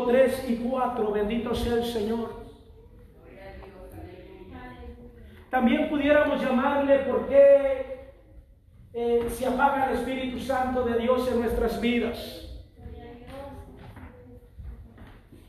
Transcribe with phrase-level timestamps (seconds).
[0.00, 1.12] 1, 3 y 4.
[1.12, 2.40] Bendito sea el Señor.
[5.50, 8.12] También pudiéramos llamarle por qué
[8.92, 12.46] eh, se apaga el Espíritu Santo de Dios en nuestras vidas.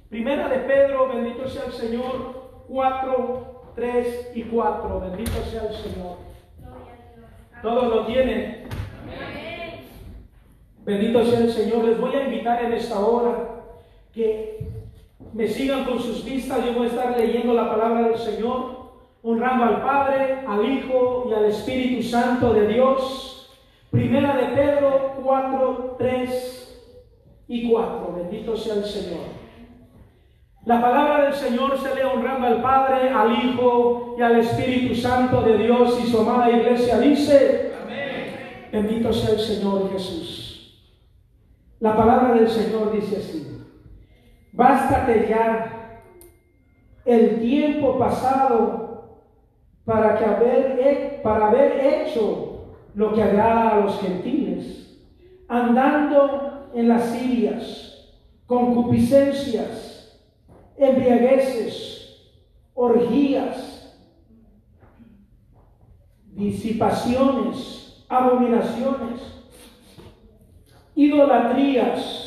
[0.10, 5.00] Primera de Pedro, bendito sea el Señor, 4, 3 y 4.
[5.00, 6.18] Bendito sea el Señor.
[7.62, 8.68] Todos lo tienen.
[10.84, 11.86] Bendito sea el Señor.
[11.86, 13.61] Les voy a invitar en esta hora
[14.14, 14.60] que
[15.34, 16.66] me sigan con sus vistas.
[16.66, 18.82] Yo voy a estar leyendo la palabra del Señor
[19.24, 23.50] honrando al Padre, al Hijo y al Espíritu Santo de Dios.
[23.92, 26.84] Primera de Pedro 4, 3
[27.48, 28.14] y 4.
[28.16, 29.42] Bendito sea el Señor.
[30.66, 35.42] La palabra del Señor se lee honrando al Padre, al Hijo y al Espíritu Santo
[35.42, 38.70] de Dios y su amada iglesia dice, Amén.
[38.72, 40.78] bendito sea el Señor Jesús.
[41.80, 43.51] La palabra del Señor dice así,
[44.54, 46.00] bástate ya
[47.06, 49.22] el tiempo pasado
[49.86, 55.00] para, que haber, para haber hecho lo que agrada a los gentiles,
[55.48, 58.10] andando en las sirias,
[58.46, 60.20] concupiscencias,
[60.78, 62.32] embriagueces,
[62.74, 63.96] orgías,
[66.34, 69.22] disipaciones, abominaciones,
[70.96, 72.21] idolatrías.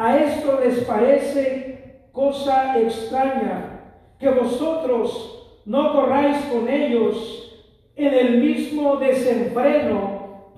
[0.00, 3.82] A esto les parece cosa extraña
[4.18, 7.52] que vosotros no corráis con ellos
[7.96, 10.54] en el mismo desenfreno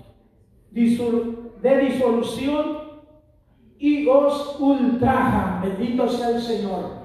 [0.71, 2.83] de disolución
[3.77, 5.59] y os ultraja.
[5.61, 7.03] Bendito sea el Señor.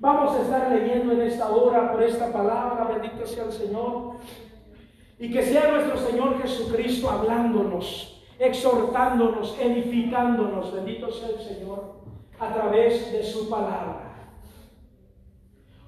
[0.00, 4.14] Vamos a estar leyendo en esta hora por esta palabra, bendito sea el Señor.
[5.16, 11.94] Y que sea nuestro Señor Jesucristo hablándonos, exhortándonos, edificándonos, bendito sea el Señor,
[12.38, 14.08] a través de su palabra.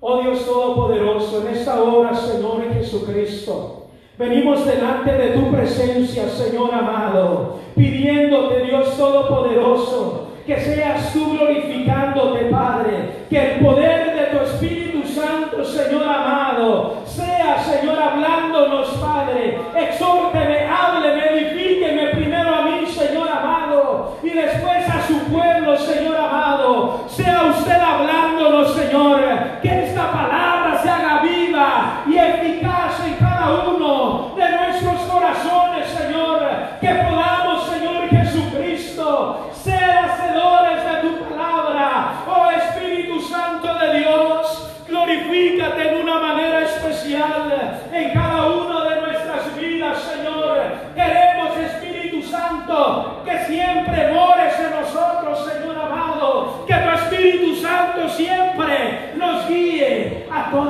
[0.00, 3.88] Oh Dios Todopoderoso, en esta hora, Señor Jesucristo,
[4.18, 13.26] venimos delante de tu presencia, Señor amado, pidiéndote, Dios Todopoderoso, que seas tú glorificándote, Padre,
[13.28, 20.19] que el poder de tu Espíritu Santo, Señor amado, sea, Señor, hablándonos, Padre, exhórteme,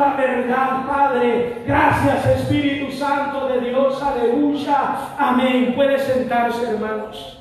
[0.01, 1.63] a toda verdad, Padre.
[1.67, 4.03] Gracias, Espíritu Santo de Dios.
[4.03, 5.17] Aleluya.
[5.19, 5.75] Amén.
[5.75, 7.39] Puede sentarse, hermanos.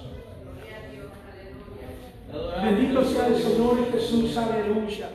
[2.62, 4.38] Bendito sea el Señor Jesús.
[4.38, 5.10] Aleluya.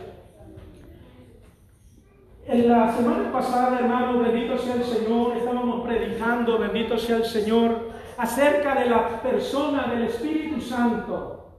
[2.47, 7.91] En la semana pasada, hermano, bendito sea el Señor, estábamos predicando, bendito sea el Señor,
[8.19, 11.53] acerca de la persona del Espíritu Santo.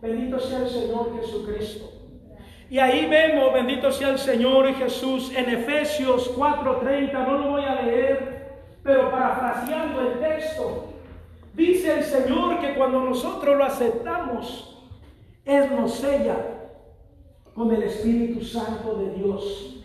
[0.00, 1.95] Bendito sea el Señor Jesucristo.
[2.68, 7.82] Y ahí vemos, bendito sea el Señor Jesús, en Efesios 4:30, no lo voy a
[7.82, 8.46] leer,
[8.82, 10.92] pero parafraseando el texto,
[11.54, 14.84] dice el Señor que cuando nosotros lo aceptamos,
[15.44, 16.36] Él nos sella
[17.54, 19.84] con el Espíritu Santo de Dios.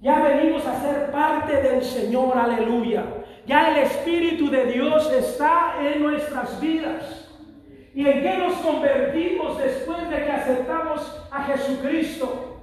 [0.00, 3.04] Ya venimos a ser parte del Señor, aleluya.
[3.46, 7.23] Ya el Espíritu de Dios está en nuestras vidas.
[7.94, 12.54] ¿Y en qué nos convertimos después de que aceptamos a Jesucristo?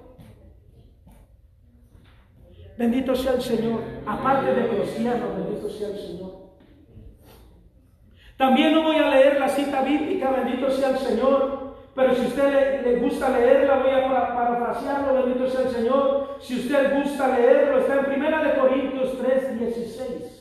[2.77, 3.79] Bendito sea el Señor.
[4.05, 6.31] Aparte de cristiano, bendito sea el Señor.
[8.35, 11.75] También no voy a leer la cita bíblica, bendito sea el Señor.
[11.95, 16.37] Pero si usted le, gusta leerla, voy a parafrasearlo, bendito sea el Señor.
[16.41, 20.40] Si usted gusta leerlo, está en 1 Corintios 3, 16.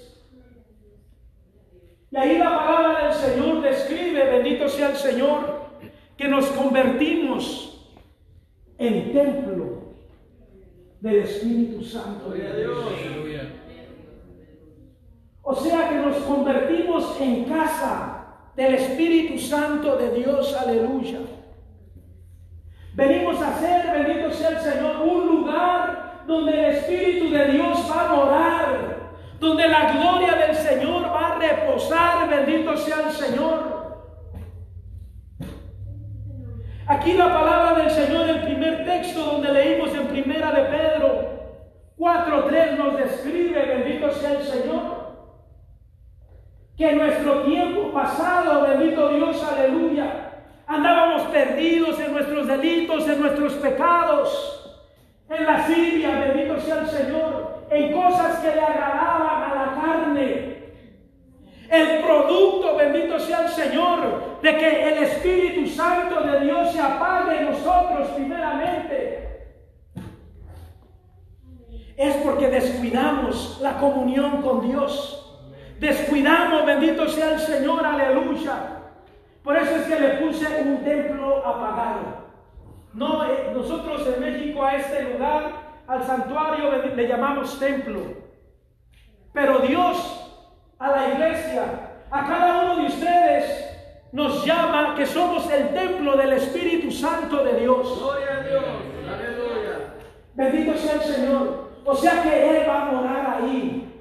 [2.12, 5.60] Y ahí la palabra del Señor describe, bendito sea el Señor,
[6.16, 7.88] que nos convertimos
[8.78, 9.94] en templo
[11.00, 12.84] del Espíritu Santo de Dios.
[15.42, 18.26] O sea que nos convertimos en casa
[18.56, 21.20] del Espíritu Santo de Dios, aleluya.
[22.94, 28.08] Venimos a ser, bendito sea el Señor, un lugar donde el Espíritu de Dios va
[28.08, 28.99] a morar
[29.40, 33.80] donde la gloria del Señor va a reposar, bendito sea el Señor.
[36.86, 41.30] Aquí la palabra del Señor, el primer texto donde leímos en primera de Pedro
[41.96, 45.10] 4.3 nos describe, bendito sea el Señor,
[46.76, 50.32] que en nuestro tiempo pasado, bendito Dios, aleluya,
[50.66, 54.82] andábamos perdidos en nuestros delitos, en nuestros pecados,
[55.30, 60.50] en la Siria, bendito sea el Señor, en cosas que le agradaban a la carne,
[61.70, 67.38] el producto, bendito sea el Señor, de que el Espíritu Santo de Dios se apague
[67.38, 69.20] en nosotros primeramente.
[71.96, 75.16] Es porque descuidamos la comunión con Dios.
[75.78, 78.80] Descuidamos, bendito sea el Señor, aleluya.
[79.44, 82.20] Por eso es que le puse un templo apagado.
[82.92, 88.00] No, eh, nosotros en México a este lugar, al santuario, le llamamos templo.
[89.32, 89.96] Pero Dios
[90.78, 91.64] a la iglesia,
[92.10, 93.66] a cada uno de ustedes,
[94.12, 97.98] nos llama que somos el templo del Espíritu Santo de Dios.
[97.98, 98.64] Gloria a Dios.
[99.12, 99.94] Aleluya.
[100.34, 101.70] Bendito sea el Señor.
[101.84, 103.92] O sea que Él va a morar ahí.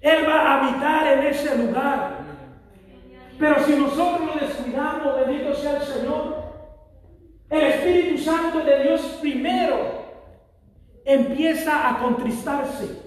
[0.00, 2.18] Él va a habitar en ese lugar.
[3.36, 6.36] Pero si nosotros lo descuidamos, bendito sea el Señor,
[7.50, 10.05] el Espíritu Santo de Dios primero
[11.06, 13.06] empieza a contristarse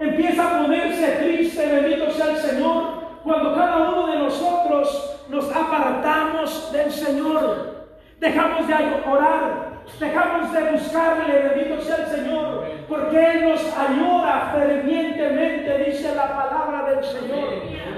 [0.00, 6.72] empieza a ponerse triste, bendito sea el Señor, cuando cada uno de nosotros nos apartamos
[6.72, 7.88] del Señor.
[8.18, 15.84] Dejamos de orar, dejamos de buscarle, bendito sea el Señor, porque Él nos ayuda fervientemente,
[15.84, 17.48] dice la palabra del Señor.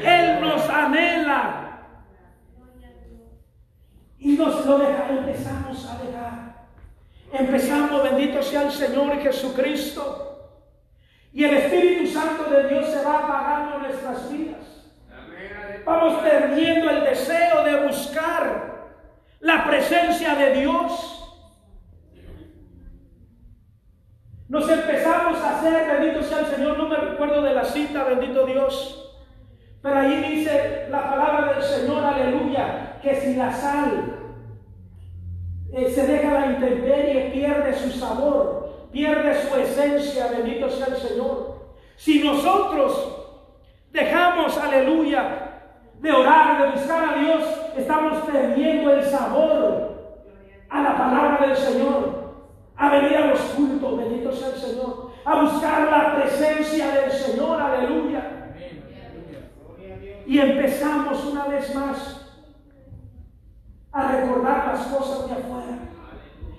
[0.05, 1.59] Él nos anhela.
[4.19, 6.52] Y nos lo deja, empezamos a dejar.
[7.33, 10.29] Empezamos, bendito sea el Señor Jesucristo
[11.33, 14.59] y el Espíritu Santo de Dios se va apagando nuestras vidas.
[15.85, 18.91] Vamos perdiendo el deseo de buscar
[19.41, 21.19] la presencia de Dios.
[24.49, 28.45] Nos empezamos a hacer, bendito sea el Señor, no me recuerdo de la cita, bendito
[28.45, 29.17] Dios.
[29.81, 34.22] Pero ahí dice la palabra del Señor, aleluya, que si la sal
[35.73, 41.63] eh, se deja la intemperie, pierde su sabor pierde su esencia, bendito sea el Señor.
[41.97, 43.17] Si nosotros
[43.91, 45.49] dejamos, aleluya,
[45.99, 47.43] de orar, de buscar a Dios,
[47.77, 49.93] estamos perdiendo el sabor
[50.69, 52.23] a la palabra del Señor,
[52.77, 57.61] a venir a los cultos, bendito sea el Señor, a buscar la presencia del Señor,
[57.61, 58.55] aleluya.
[60.27, 62.22] Y empezamos una vez más
[63.93, 65.79] a recordar las cosas de afuera.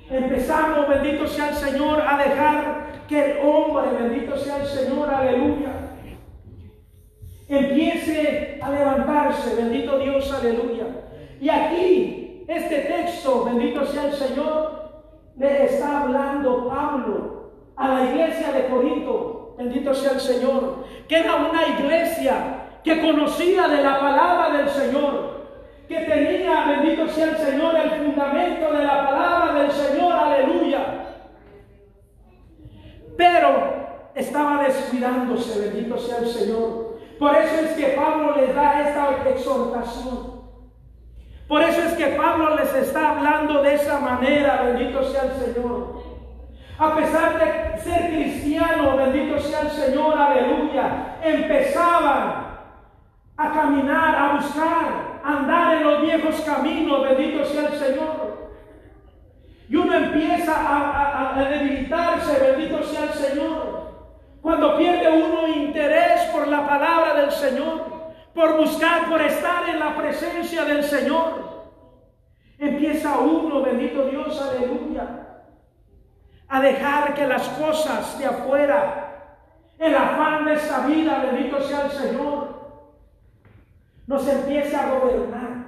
[0.09, 5.71] Empezamos, bendito sea el Señor, a dejar que el hombre, bendito sea el Señor, aleluya,
[7.47, 10.85] empiece a levantarse, bendito Dios, aleluya.
[11.41, 14.83] Y aquí, este texto, bendito sea el Señor,
[15.36, 21.36] le está hablando Pablo a la iglesia de Corinto, bendito sea el Señor, que era
[21.36, 25.32] una iglesia que conocía de la palabra del Señor,
[25.88, 30.80] que tenía, bendito sea el Señor, el fundamento de la palabra del Señor, aleluya.
[33.18, 36.97] Pero estaba descuidándose, bendito sea el Señor.
[37.19, 40.44] Por eso es que Pablo les da esta exhortación.
[41.47, 46.01] Por eso es que Pablo les está hablando de esa manera, bendito sea el Señor.
[46.79, 52.52] A pesar de ser cristiano, bendito sea el Señor, aleluya, empezaban
[53.43, 58.51] a caminar, a buscar andar en los viejos caminos, bendito sea el Señor.
[59.69, 63.83] Y uno empieza a, debilitarse, bendito sea el Señor.
[64.41, 67.93] Cuando pierde uno interés por la palabra del Señor,
[68.33, 71.53] por buscar, por estar en la presencia del Señor.
[72.59, 75.07] Empieza uno, bendito Dios, aleluya,
[76.47, 79.39] a dejar que las cosas de afuera,
[79.79, 82.52] el afán de esta vida, bendito sea el Señor,
[84.07, 85.63] nos empieza a gobernar,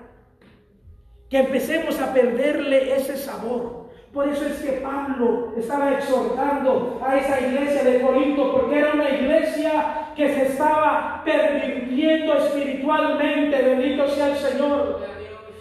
[1.29, 3.85] que empecemos a perderle ese sabor.
[4.13, 9.09] Por eso es que Pablo estaba exhortando a esa iglesia de Corinto, porque era una
[9.09, 15.01] iglesia que se estaba pervirtiendo espiritualmente, bendito sea el Señor.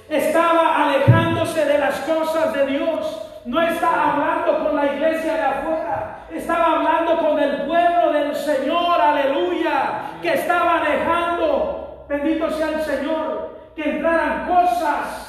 [0.08, 3.20] Estaba alejándose de las cosas de Dios.
[3.44, 9.00] No está hablando con la iglesia de afuera, estaba hablando con el pueblo del Señor,
[9.00, 15.24] aleluya, que estaba dejando bendito sea el Señor, que entraran cosas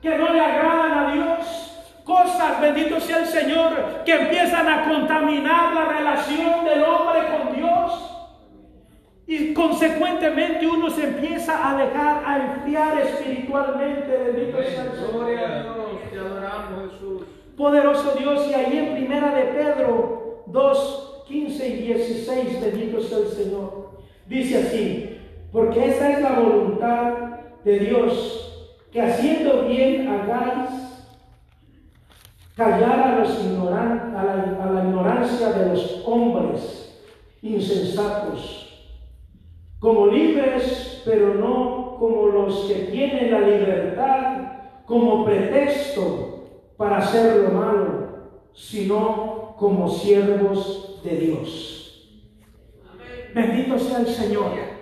[0.00, 5.74] que no le agradan a Dios, cosas, bendito sea el Señor, que empiezan a contaminar
[5.74, 8.04] la relación del hombre con Dios.
[9.26, 15.08] Y consecuentemente uno se empieza a dejar a enfriar espiritualmente, bendito sea el Señor.
[17.56, 23.28] Poderoso Dios, y ahí en primera de Pedro 2, 15 y 16, bendito sea el
[23.28, 23.90] Señor.
[24.26, 25.17] Dice así,
[25.52, 27.14] porque esta es la voluntad
[27.64, 30.70] de Dios, que haciendo bien hagáis
[32.56, 37.02] callar a, los ignoran, a, la, a la ignorancia de los hombres
[37.42, 38.90] insensatos,
[39.78, 44.38] como libres, pero no como los que tienen la libertad
[44.86, 48.08] como pretexto para hacer lo malo,
[48.54, 52.08] sino como siervos de Dios.
[53.34, 54.77] Bendito sea el Señor.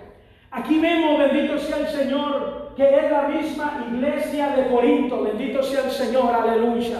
[0.57, 5.23] Aquí vemos, bendito sea el Señor, que es la misma iglesia de Corinto.
[5.23, 6.99] Bendito sea el Señor, aleluya.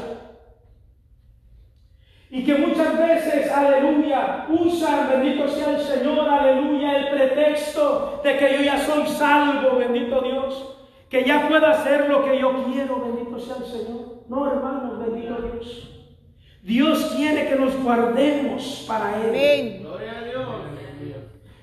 [2.29, 8.57] Y que muchas veces, aleluya, usan, bendito sea el Señor, aleluya, el pretexto de que
[8.57, 10.77] yo ya soy salvo, bendito Dios
[11.09, 14.23] que ya pueda hacer lo que yo quiero, bendito sea el Señor.
[14.27, 15.89] No, hermanos, bendito Dios.
[16.63, 19.29] Dios quiere que nos guardemos para Él.
[19.29, 19.86] Amén.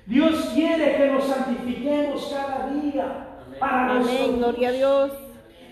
[0.05, 0.51] Dios.
[0.53, 3.27] Quiere que nos santifiquemos cada día
[3.59, 4.03] para Amén.
[4.03, 4.37] nosotros.
[4.37, 5.11] Gloria a Dios.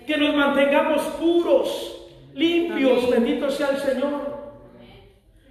[0.08, 4.34] Que nos mantengamos puros, limpios, bendito sea el Señor.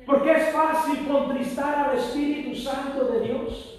[0.05, 3.73] Porque es fácil contristar al Espíritu Santo de Dios.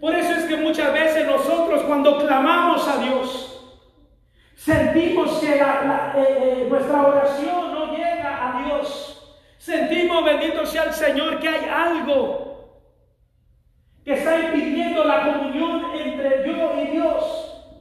[0.00, 3.72] Por eso es que muchas veces nosotros cuando clamamos a Dios,
[4.54, 5.60] sentimos que eh,
[6.16, 9.38] eh, nuestra oración no llega a Dios.
[9.58, 12.47] Sentimos, bendito sea el Señor, que hay algo
[14.08, 17.74] que está impidiendo la comunión entre yo y Dios.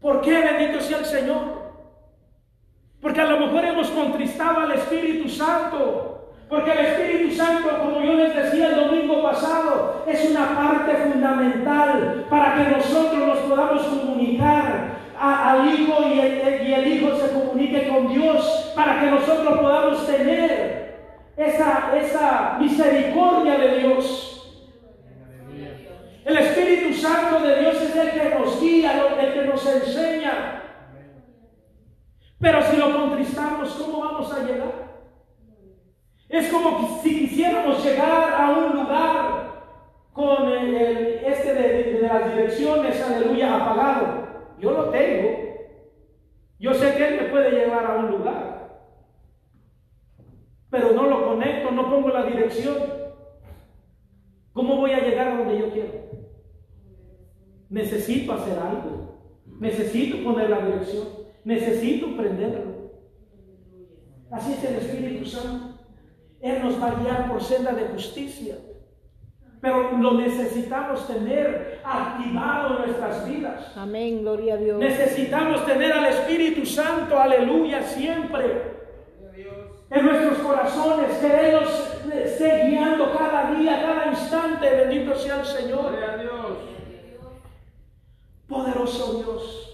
[0.00, 1.42] ¿Por qué, bendito sea el Señor?
[3.02, 6.12] Porque a lo mejor hemos contristado al Espíritu Santo
[6.48, 12.26] porque el Espíritu Santo, como yo les decía el domingo pasado, es una parte fundamental
[12.30, 17.88] para que nosotros nos podamos comunicar al Hijo y el, y el Hijo se comunique
[17.88, 21.06] con Dios, para que nosotros podamos tener
[21.36, 24.31] esa, esa misericordia de Dios.
[26.24, 30.62] El Espíritu Santo de Dios es el que nos guía, el que nos enseña.
[32.38, 34.92] Pero si lo contristamos, ¿cómo vamos a llegar?
[36.28, 39.42] Es como si quisiéramos llegar a un lugar
[40.12, 40.76] con el,
[41.24, 44.28] este de, las direcciones, aleluya, apagado.
[44.58, 45.38] Yo lo tengo.
[46.58, 48.52] Yo sé que Él me puede llevar a un lugar.
[50.70, 53.01] Pero no lo conecto, no pongo la dirección.
[54.52, 55.92] ¿Cómo voy a llegar a donde yo quiero?
[57.70, 59.12] Necesito hacer algo.
[59.58, 61.08] Necesito poner la dirección.
[61.44, 62.92] Necesito prenderlo.
[64.30, 65.78] Así es el Espíritu Santo.
[66.40, 68.56] Él nos va a guiar por senda de justicia.
[69.60, 73.76] Pero lo necesitamos tener activado en nuestras vidas.
[73.76, 74.78] Amén, gloria a Dios.
[74.80, 78.72] Necesitamos tener al Espíritu Santo, aleluya, siempre.
[79.88, 84.68] En nuestros corazones, que Él nos esté guiando cada día, cada instante.
[84.68, 85.92] Bendito sea el Señor.
[88.48, 89.68] Poderoso Dios.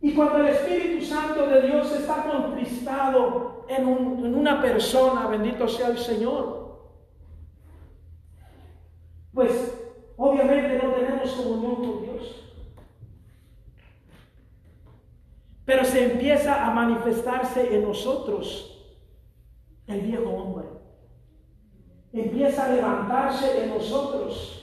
[0.00, 5.88] Y cuando el Espíritu Santo de Dios está contristado en, en una persona, bendito sea
[5.88, 6.78] el Señor,
[9.32, 9.74] pues
[10.16, 12.54] obviamente no tenemos comunión con Dios.
[15.64, 18.73] Pero se empieza a manifestarse en nosotros
[19.86, 20.66] el viejo hombre.
[22.12, 24.62] Empieza a levantarse en nosotros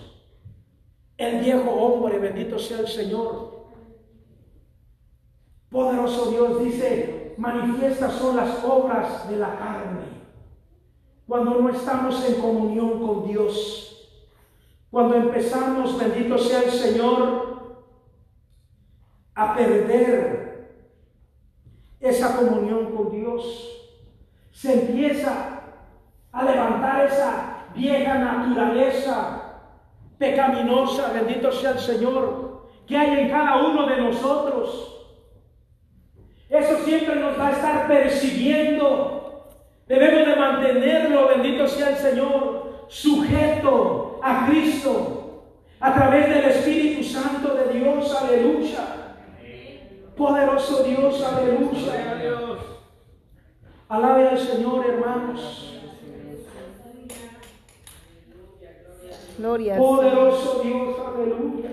[1.18, 3.66] el viejo hombre, bendito sea el Señor.
[5.70, 10.02] Poderoso Dios dice, manifiestas son las obras de la carne.
[11.28, 14.10] Cuando no estamos en comunión con Dios,
[14.90, 17.52] cuando empezamos, bendito sea el Señor,
[19.34, 20.42] a perder
[22.00, 23.81] esa comunión con Dios,
[24.52, 25.62] se empieza
[26.32, 29.42] a levantar esa vieja naturaleza
[30.18, 34.92] pecaminosa, bendito sea el Señor, que hay en cada uno de nosotros
[36.52, 39.48] eso siempre nos va a estar persiguiendo.
[39.88, 45.46] Debemos de mantenerlo, bendito sea el Señor, sujeto a Cristo
[45.80, 48.14] a través del Espíritu Santo de Dios.
[48.14, 48.80] Aleluya.
[50.18, 52.71] Poderoso Dios, aleluya.
[53.92, 55.74] Alabe al Señor, hermanos.
[59.38, 59.78] Gloria.
[59.78, 61.72] Poderoso Dios, aleluya.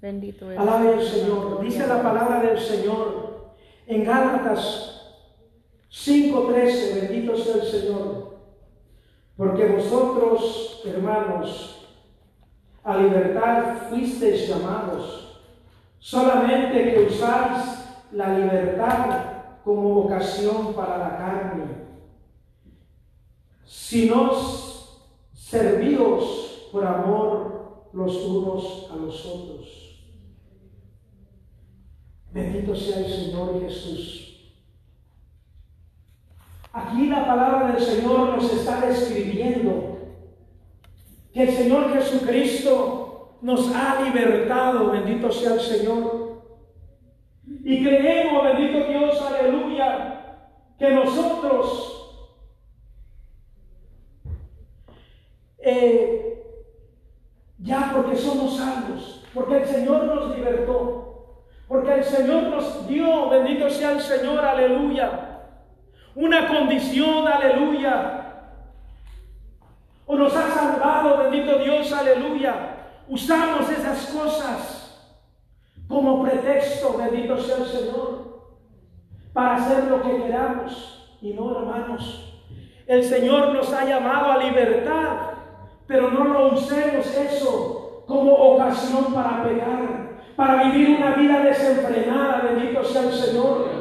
[0.00, 0.58] Bendito es.
[0.60, 1.60] Alabe al Señor.
[1.60, 3.56] Dice la palabra del Señor
[3.88, 5.24] en Gálatas
[5.90, 7.00] 5:13.
[7.00, 8.38] Bendito sea el Señor.
[9.36, 11.88] Porque vosotros, hermanos,
[12.84, 15.24] a libertad fuisteis llamados.
[15.98, 21.64] solamente que usáis la libertad como ocasión para la carne,
[23.64, 24.32] sino
[25.32, 30.04] servíos por amor los unos a los otros.
[32.32, 34.52] Bendito sea el Señor Jesús.
[36.72, 39.98] Aquí la palabra del Señor nos está describiendo
[41.32, 46.17] que el Señor Jesucristo nos ha libertado, bendito sea el Señor.
[47.68, 50.22] Y creemos, bendito Dios, aleluya,
[50.78, 52.24] que nosotros
[55.58, 56.46] eh,
[57.58, 63.68] ya porque somos salvos, porque el Señor nos libertó, porque el Señor nos dio, bendito
[63.68, 65.42] sea el Señor, aleluya,
[66.14, 68.14] una condición, aleluya.
[70.06, 72.76] O nos ha salvado, bendito Dios, aleluya.
[73.08, 74.77] Usamos esas cosas
[75.88, 78.28] como pretexto, bendito sea el Señor,
[79.32, 81.16] para hacer lo que queramos.
[81.20, 82.42] Y no, hermanos,
[82.86, 85.16] el Señor nos ha llamado a libertad,
[85.86, 92.84] pero no lo usemos eso como ocasión para pegar, para vivir una vida desenfrenada, bendito
[92.84, 93.78] sea el Señor.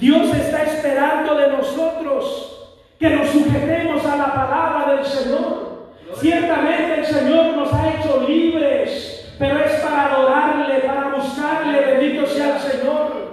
[0.00, 2.58] Dios está esperando de nosotros
[2.98, 5.92] que nos sujetemos a la palabra del Señor.
[6.14, 12.56] Ciertamente el Señor nos ha hecho libres, pero es para adorarle, para buscarle, bendito sea
[12.56, 13.28] el Señor.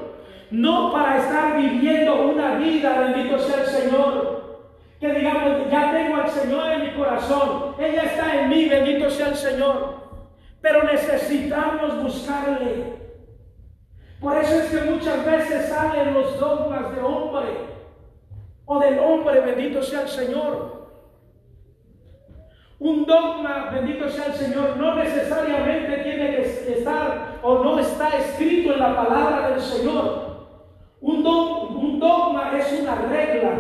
[0.52, 4.60] No para estar viviendo una vida, bendito sea el Señor.
[5.00, 9.30] Que digamos, ya tengo al Señor en mi corazón, ella está en mí, bendito sea
[9.30, 9.96] el Señor.
[10.62, 12.96] Pero necesitamos buscarle.
[14.20, 17.48] Por eso es que muchas veces salen los dogmas de hombre
[18.66, 20.75] o del hombre, bendito sea el Señor.
[22.79, 28.74] Un dogma, bendito sea el Señor, no necesariamente tiene que estar o no está escrito
[28.74, 30.47] en la palabra del Señor.
[31.02, 33.52] Un, un dogma es una regla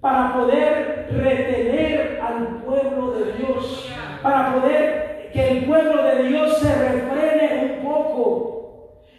[0.00, 3.90] para poder retener al pueblo de Dios,
[4.22, 8.54] para poder que el pueblo de Dios se refrene un poco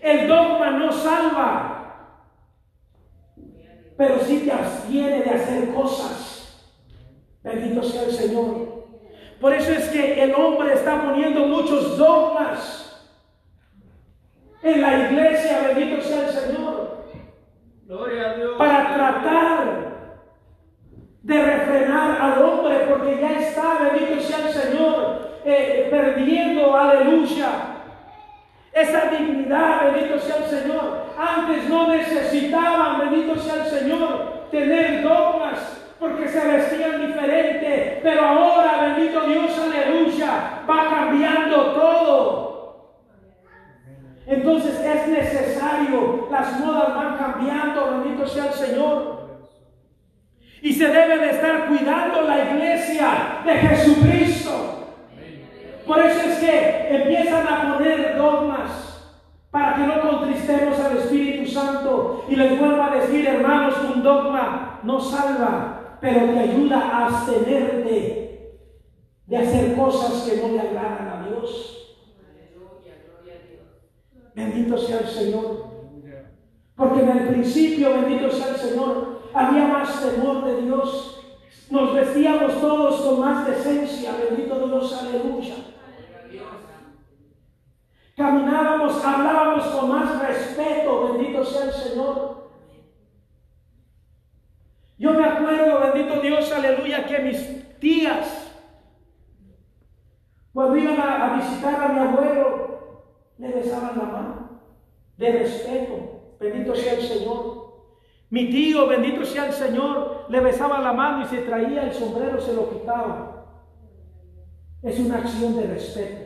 [0.06, 2.22] el dogma no salva,
[3.98, 6.64] pero sí te abstiene de hacer cosas.
[7.42, 8.75] Bendito sea el Señor.
[9.46, 13.08] Por eso es que el hombre está poniendo muchos dogmas
[14.64, 17.06] en la iglesia, bendito sea el Señor.
[17.86, 18.56] Gloria a Dios.
[18.58, 19.92] Para tratar
[21.22, 27.50] de refrenar al hombre, porque ya está, bendito sea el Señor, eh, perdiendo, aleluya,
[28.74, 31.06] esa dignidad, bendito sea el Señor.
[31.20, 38.82] Antes no necesitaban, bendito sea el Señor, tener dogmas porque se vestían diferente, pero ahora,
[38.82, 42.46] bendito Dios, aleluya, va cambiando todo.
[44.28, 49.16] Entonces es necesario, las modas van cambiando, bendito sea el Señor.
[50.62, 54.96] Y se debe de estar cuidando la iglesia de Jesucristo.
[55.86, 58.96] Por eso es que empiezan a poner dogmas
[59.52, 62.26] para que no contristemos al Espíritu Santo.
[62.28, 68.60] Y les vuelvo a decir, hermanos, un dogma no salva, pero te ayuda a abstenerte
[69.26, 71.98] de hacer cosas que no le agradan a Dios.
[74.36, 75.76] Bendito sea el Señor.
[76.76, 81.22] Porque en el principio, bendito sea el Señor, había más temor de Dios.
[81.70, 85.56] Nos vestíamos todos con más decencia, bendito Dios, aleluya.
[88.16, 92.45] Caminábamos, hablábamos con más respeto, bendito sea el Señor.
[94.98, 98.54] Yo me acuerdo, bendito Dios, aleluya, que mis tías,
[100.54, 103.04] cuando iban a, visitar a mi abuelo,
[103.38, 104.62] le besaban la mano,
[105.18, 107.66] de respeto, bendito sea el Señor.
[108.30, 112.40] Mi tío, bendito sea el Señor, le besaba la mano y se traía el sombrero,
[112.40, 113.46] se lo quitaba.
[114.82, 116.26] Es una acción de respeto.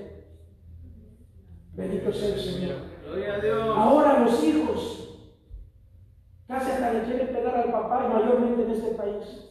[1.74, 2.76] Bendito sea el Señor.
[3.76, 4.99] Ahora los hijos
[6.50, 9.50] casi hasta le quieren pegar al papá, mayormente en este país.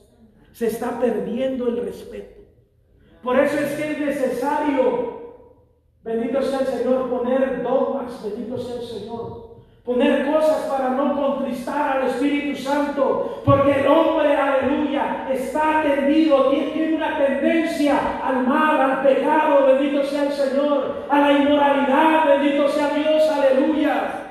[0.53, 2.43] Se está perdiendo el respeto.
[3.23, 5.47] Por eso es que es necesario,
[6.03, 9.49] bendito sea el Señor, poner dogmas, bendito sea el Señor
[9.89, 16.95] poner cosas para no contristar al Espíritu Santo, porque el hombre, aleluya, está tendido, tiene
[16.95, 22.91] una tendencia al mal, al pecado, bendito sea el Señor, a la inmoralidad, bendito sea
[22.91, 24.28] Dios, aleluya.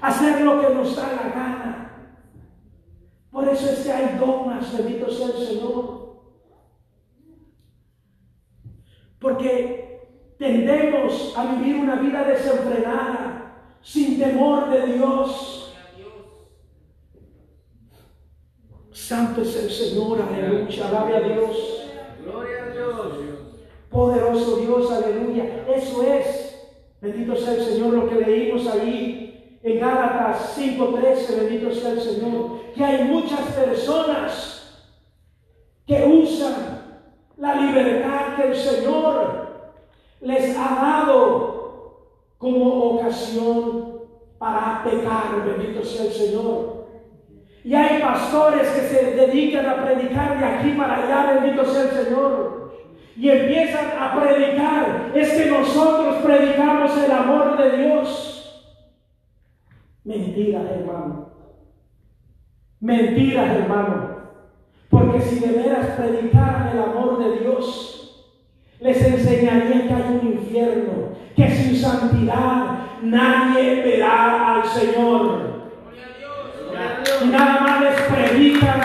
[0.00, 1.84] Hacer lo que nos da la gana.
[3.34, 6.22] Por eso es que hay dogmas, bendito sea el Señor.
[9.18, 15.74] Porque tendemos a vivir una vida desenfrenada, sin temor de Dios.
[18.92, 21.90] Santo es el Señor, aleluya, alabe a Dios.
[22.22, 23.18] Gloria a Dios.
[23.90, 25.64] Poderoso Dios, aleluya.
[25.74, 29.23] Eso es, bendito sea el Señor, lo que leímos ahí
[29.64, 34.84] en Gálatas 5:13, bendito sea el Señor, que hay muchas personas
[35.86, 37.00] que usan
[37.38, 39.48] la libertad que el Señor
[40.20, 44.00] les ha dado como ocasión
[44.38, 46.84] para pecar, bendito sea el Señor.
[47.64, 52.04] Y hay pastores que se dedican a predicar de aquí para allá, bendito sea el
[52.04, 52.74] Señor.
[53.16, 55.12] Y empiezan a predicar.
[55.14, 58.33] Es que nosotros predicamos el amor de Dios.
[60.04, 61.30] Mentira, hermano.
[62.80, 64.14] Mentira, hermano.
[64.90, 68.34] Porque si de veras predicaran el amor de Dios,
[68.80, 70.92] les enseñaría que hay un infierno,
[71.34, 75.54] que sin santidad nadie verá al Señor.
[77.22, 78.80] Y nada más les predican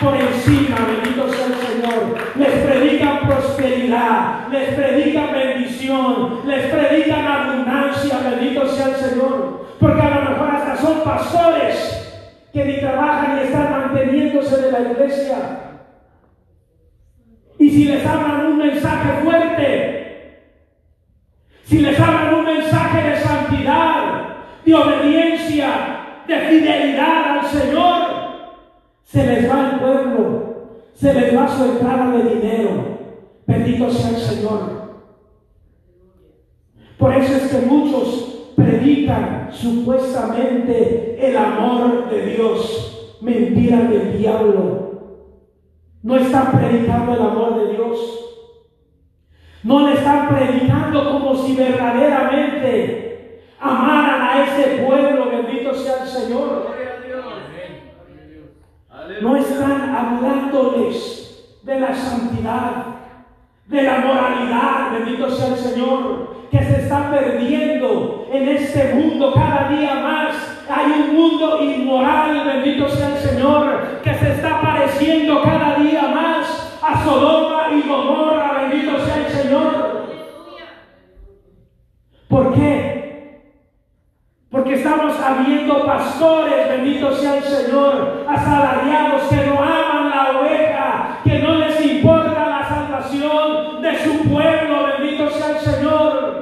[0.00, 2.16] por encima, bendito sea el Señor.
[2.34, 6.97] Les predican prosperidad, les predican bendición, les predican
[11.02, 11.98] pastores
[12.52, 15.36] que ni trabajan y están manteniéndose de la iglesia.
[17.58, 20.48] Y si les hablan un mensaje fuerte,
[21.64, 25.68] si les hablan un mensaje de santidad, de obediencia,
[26.26, 28.18] de fidelidad al Señor,
[29.04, 32.98] se les va el pueblo, se les va su entrada de dinero.
[33.46, 34.78] Bendito sea el Señor.
[36.98, 38.27] Por eso es que muchos
[38.88, 43.18] predican supuestamente el amor de Dios.
[43.20, 44.88] Mentira del diablo.
[46.02, 47.98] No están predicando el amor de Dios.
[49.64, 55.30] No le están predicando como si verdaderamente amaran a ese pueblo.
[55.30, 56.68] Bendito sea el Señor.
[59.20, 62.84] No están hablándoles de la santidad,
[63.66, 69.68] de la moralidad, bendito sea el Señor, que se está perdiendo en este mundo cada
[69.68, 70.64] día más.
[70.68, 76.78] Hay un mundo inmoral, bendito sea el Señor, que se está pareciendo cada día más
[76.82, 80.08] a Sodoma y Gomorra, bendito sea el Señor.
[82.28, 82.98] ¿Por qué?
[84.50, 91.38] Porque estamos habiendo pastores, bendito sea el Señor, asalariados que no aman la oveja, que
[91.38, 96.38] no les importa la salvación de su pueblo, bendito sea el Señor.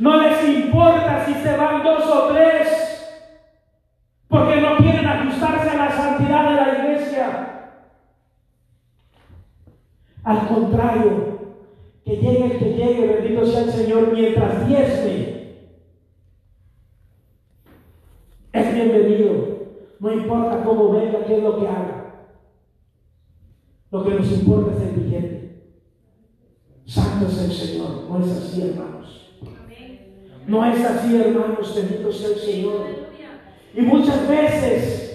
[0.00, 3.22] No les importa si se van dos o tres,
[4.28, 7.80] porque no quieren ajustarse a la santidad de la iglesia.
[10.24, 11.60] Al contrario,
[12.02, 15.56] que llegue el que llegue, bendito sea el Señor, mientras diezme,
[18.54, 19.50] es bienvenido.
[19.98, 22.14] No importa cómo venga, qué es lo que haga.
[23.90, 25.62] Lo que nos importa es el billete.
[26.86, 28.04] Santo es el Señor.
[28.08, 29.19] No es así, hermanos.
[30.46, 31.74] No es así, hermanos.
[31.74, 32.86] Bendito sea el Señor.
[33.74, 35.06] Y muchas veces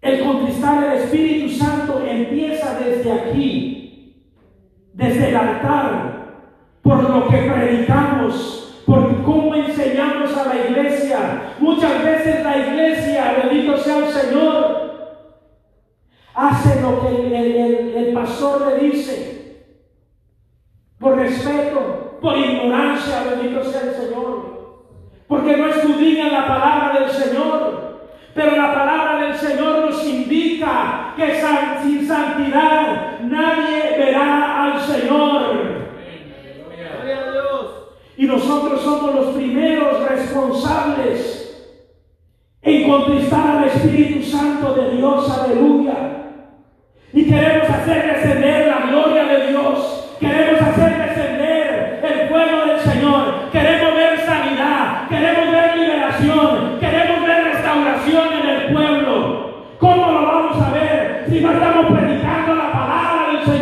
[0.00, 4.22] el conquistar el Espíritu Santo empieza desde aquí,
[4.92, 6.42] desde el altar,
[6.82, 11.54] por lo que predicamos, por cómo enseñamos a la iglesia.
[11.58, 14.84] Muchas veces la iglesia, bendito sea el Señor,
[16.34, 17.32] hace lo que el,
[17.96, 19.33] el- pastor le dice,
[20.98, 24.84] por respeto, por ignorancia, bendito sea el Señor,
[25.28, 27.84] porque no escudriñan la palabra del Señor.
[28.34, 31.40] Pero la palabra del Señor nos indica que
[31.82, 35.84] sin santidad nadie verá al Señor.
[38.16, 41.44] Y nosotros somos los primeros responsables
[42.62, 46.32] en contristar al Espíritu Santo de Dios, aleluya.
[47.12, 50.16] Y queremos hacer descender la gloria de Dios.
[50.18, 50.53] Queremos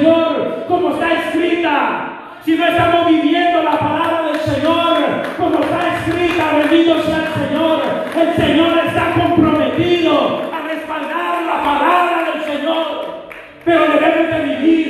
[0.03, 2.09] Señor como está escrita?
[2.45, 4.97] Si no estamos viviendo la palabra del Señor
[5.39, 7.83] como está escrita, bendito sea el Señor.
[8.17, 13.29] El Señor está comprometido a respaldar la palabra del Señor.
[13.65, 14.82] Pero debemos de vivir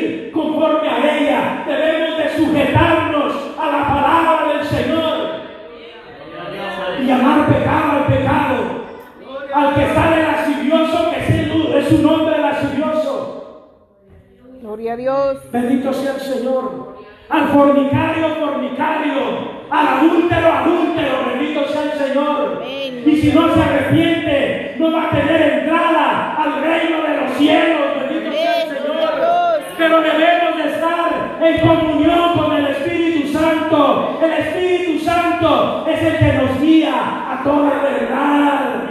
[14.92, 15.50] Gloria a Dios.
[15.50, 16.96] Bendito sea el Señor.
[17.28, 19.62] Al fornicario, fornicario.
[19.70, 21.16] Al adúltero, adúltero.
[21.32, 22.62] Bendito sea el Señor.
[22.62, 23.02] Amén.
[23.06, 27.80] Y si no se arrepiente, no va a tener entrada al reino de los cielos.
[28.00, 28.68] Bendito sea el.
[28.68, 29.62] Señor.
[29.78, 34.18] Pero debemos de estar en comunión con el Espíritu Santo.
[34.22, 38.90] El Espíritu Santo es el que nos guía a toda verdad.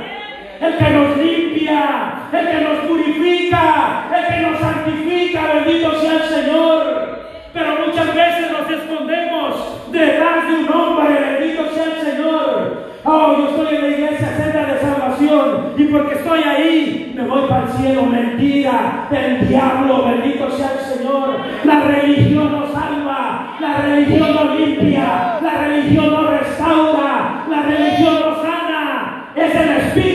[0.61, 5.53] El que nos limpia, el que nos purifica, el que nos santifica.
[5.53, 7.21] Bendito sea el Señor.
[7.53, 11.37] Pero muchas veces nos escondemos detrás de un hombre.
[11.39, 12.91] Bendito sea el Señor.
[13.03, 17.41] Oh, yo estoy en la iglesia senda de salvación y porque estoy ahí me voy
[17.49, 18.03] para el cielo.
[18.03, 20.05] Mentira del diablo.
[20.05, 21.37] Bendito sea el Señor.
[21.65, 28.41] La religión no salva, la religión no limpia, la religión no restaura, la religión no
[28.41, 29.25] sana.
[29.35, 30.10] Es el Espíritu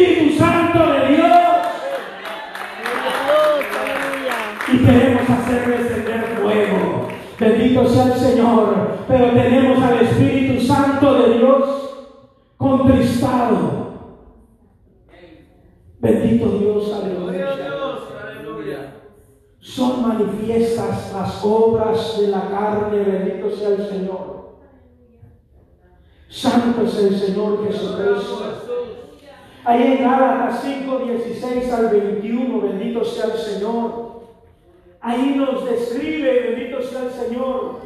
[4.72, 7.09] y queremos hacer descender fuego.
[7.38, 11.64] Bendito sea el Señor, pero tenemos al Espíritu Santo de Dios
[12.57, 13.87] contristado.
[15.98, 17.46] Bendito Dios, aleluya.
[19.61, 24.57] Son manifiestas las obras de la carne, bendito sea el Señor.
[26.29, 28.42] Santo es el Señor Jesucristo.
[29.64, 34.15] Ahí en Gálatas 5, 16 al 21, bendito sea el Señor.
[35.00, 37.80] Ahí nos describe, bendito sea el Señor,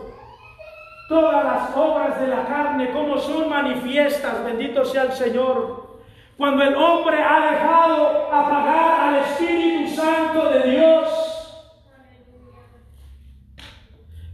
[1.09, 5.99] todas las obras de la carne, cómo son manifiestas, bendito sea el Señor.
[6.37, 11.67] Cuando el hombre ha dejado apagar al Espíritu Santo de Dios.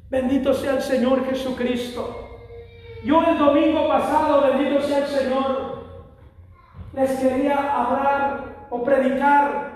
[0.08, 2.28] Bendito sea el Señor Jesucristo.
[3.04, 5.76] Yo el domingo pasado, bendito sea el Señor,
[6.92, 9.72] les quería hablar o predicar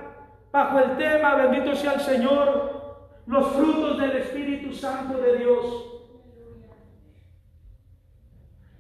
[0.53, 2.80] bajo el tema, bendito sea el Señor,
[3.31, 5.65] los frutos del Espíritu Santo de Dios.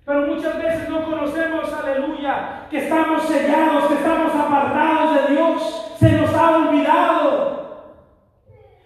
[0.05, 5.93] Pero muchas veces no conocemos, aleluya, que estamos sellados, que estamos apartados de Dios.
[6.01, 7.61] Se nos ha olvidado.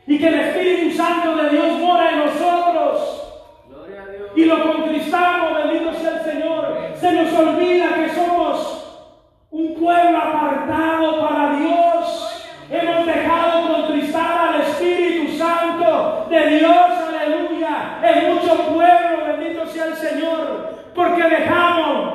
[0.06, 3.22] Y que el Espíritu Santo de Dios mora en nosotros
[3.66, 4.30] Gloria a Dios.
[4.36, 6.78] y lo contristamos, bendito sea el Señor.
[6.94, 9.08] Se nos olvida que somos
[9.50, 12.34] un pueblo apartado para Dios.
[12.70, 18.00] Hemos dejado contristar al Espíritu Santo de Dios, aleluya.
[18.02, 22.14] En mucho pueblo, bendito sea el Señor, porque dejamos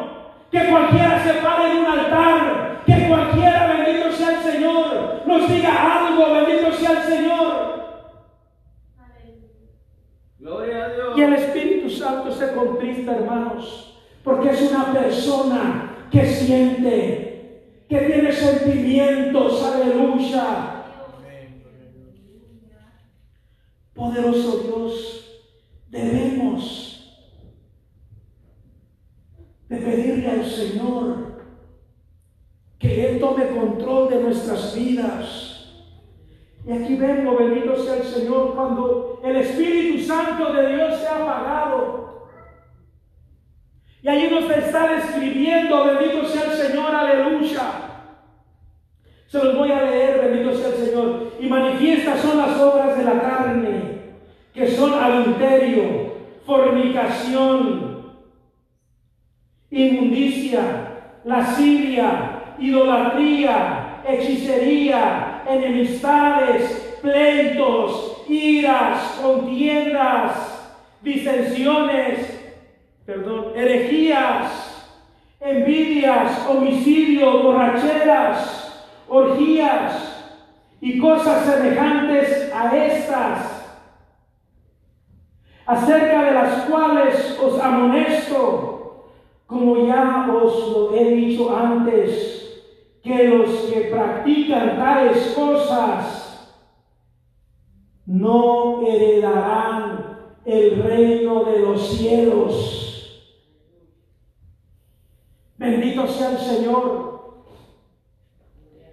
[0.51, 6.07] que cualquiera se pare en un altar, que cualquiera, bendito sea el Señor, nos diga
[6.07, 7.69] algo, bendito sea el Señor.
[10.39, 11.17] Gloria a Dios.
[11.17, 12.47] Y el Espíritu Santo se
[13.09, 20.75] hermanos, porque es una persona que siente, que tiene sentimientos, aleluya.
[23.93, 25.41] Poderoso Dios,
[25.89, 26.89] debemos
[29.67, 31.29] de pedirle al Señor
[32.79, 35.49] que Él tome control de nuestras vidas.
[36.65, 41.17] Y aquí vengo, bendito sea el Señor, cuando el Espíritu Santo de Dios se ha
[41.17, 42.29] apagado.
[44.01, 47.71] Y allí nos está describiendo, bendito sea el Señor, aleluya.
[49.27, 51.33] Se los voy a leer, bendito sea el Señor.
[51.39, 53.99] Y manifiestas son las obras de la carne,
[54.53, 56.13] que son adulterio,
[56.45, 57.89] fornicación,
[59.69, 62.55] inmundicia, lascivia,
[64.07, 70.71] hechicería, enemistades, pleitos, iras, contiendas,
[71.01, 72.53] disensiones,
[73.05, 74.95] perdón, herejías,
[75.39, 80.35] envidias, homicidios, borracheras, orgías
[80.81, 83.77] y cosas semejantes a estas,
[85.65, 89.05] acerca de las cuales os amonesto,
[89.45, 92.38] como ya os lo he dicho antes,
[93.09, 96.53] que los que practican tales cosas
[98.05, 103.35] no heredarán el reino de los cielos.
[105.57, 107.47] Bendito sea el Señor.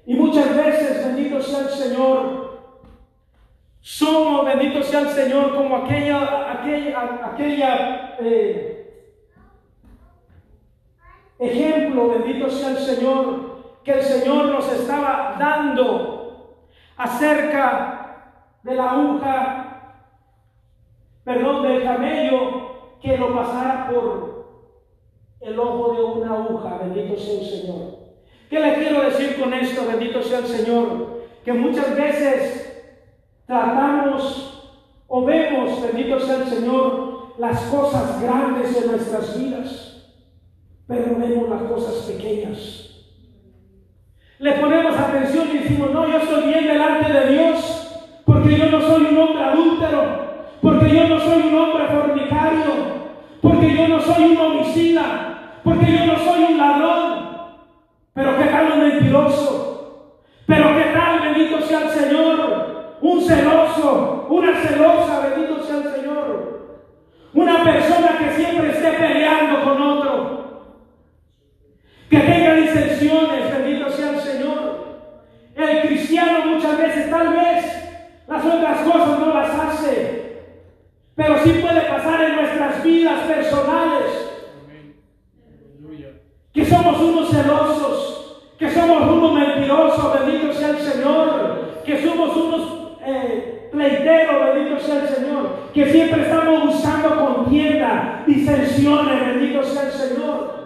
[0.06, 2.60] Y muchas veces, bendito sea el Señor,
[3.80, 9.12] somos, bendito sea el Señor, como aquella, aquella, aquella eh,
[11.38, 13.45] ejemplo, bendito sea el Señor,
[13.86, 16.58] que el Señor nos estaba dando
[16.96, 18.32] acerca
[18.64, 20.02] de la aguja,
[21.22, 24.66] perdón, del camello que lo pasara por
[25.40, 27.98] el ojo de una aguja, bendito sea el Señor.
[28.50, 29.86] ¿Qué le quiero decir con esto?
[29.86, 31.20] Bendito sea el Señor.
[31.44, 32.92] Que muchas veces
[33.46, 34.46] tratamos
[35.24, 40.10] vemos, bendito sea el Señor, las cosas grandes en nuestras vidas,
[40.88, 42.85] pero vemos las cosas pequeñas.
[44.38, 47.86] Le ponemos atención y decimos, no, yo estoy bien delante de Dios,
[48.26, 50.26] porque yo no soy un hombre adúltero,
[50.60, 52.74] porque yo no soy un hombre fornicario,
[53.40, 57.26] porque yo no soy un homicida, porque yo no soy un ladrón.
[58.12, 64.54] Pero qué tal un mentiroso, pero qué tal, bendito sea el Señor, un celoso, una
[64.54, 66.80] celosa, bendito sea el Señor,
[67.32, 70.36] una persona que siempre esté peleando con otro,
[72.10, 74.26] que tenga disensiones, bendito sea el Señor.
[75.56, 77.64] El cristiano muchas veces, tal vez,
[78.28, 80.42] las otras cosas no las hace,
[81.14, 84.32] pero sí puede pasar en nuestras vidas personales.
[86.52, 92.98] Que somos unos celosos, que somos unos mentirosos, bendito sea el Señor, que somos unos
[93.04, 99.92] eh, pleiteros, bendito sea el Señor, que siempre estamos buscando contienda, disensiones, bendito sea el
[99.92, 100.56] Señor.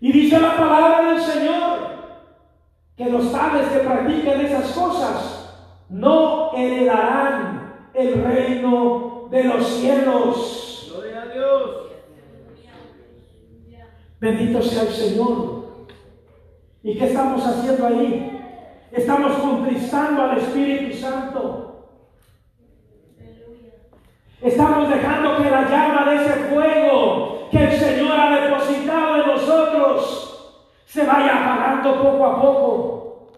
[0.00, 1.90] Y dice la palabra del Señor
[2.96, 10.90] que los tales que practican esas cosas no heredarán el reino de los cielos.
[10.92, 11.70] Gloria a Dios.
[14.20, 15.86] Bendito sea el Señor.
[16.82, 18.38] ¿Y qué estamos haciendo ahí?
[18.92, 21.88] Estamos contristando al Espíritu Santo.
[24.42, 30.30] Estamos dejando que la llama de ese fuego que el Señor ha depositado en nosotros
[30.86, 33.28] se vaya apagando poco a poco.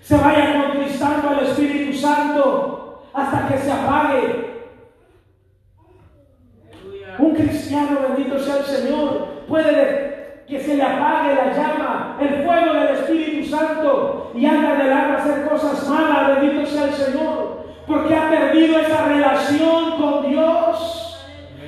[0.00, 1.92] Se vaya contristando al Espíritu
[3.12, 4.48] Hasta que se apague.
[7.18, 12.72] Un cristiano, bendito sea el Señor, puede que se le apague la llama, el fuego
[12.74, 18.14] del Espíritu Santo y anda adelante a hacer cosas malas, bendito sea el Señor, porque
[18.14, 21.04] ha perdido esa relación con Dios.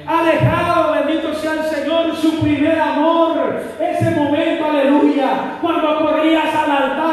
[0.07, 3.61] Ha dejado, bendito sea el Señor, su primer amor.
[3.81, 7.10] Ese momento, aleluya, cuando corrías al altar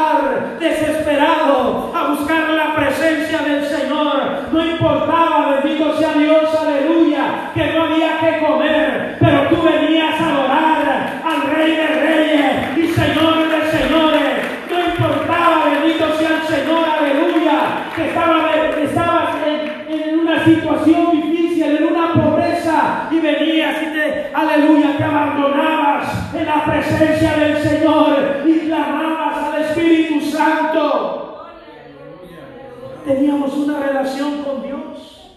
[4.52, 10.28] No importaba, bendito sea Dios, aleluya, que no había que comer, pero tú venías a
[10.30, 14.22] adorar al Rey de Reyes y Señor de Señores.
[14.70, 17.58] No importaba, bendito sea el Señor, aleluya,
[17.94, 18.50] que estaba,
[18.82, 25.04] estabas en, en una situación difícil, en una pobreza, y venías y te, aleluya, te
[25.04, 31.17] abandonabas en la presencia del Señor y clamabas al Espíritu Santo.
[33.08, 35.34] Teníamos una relación con Dios.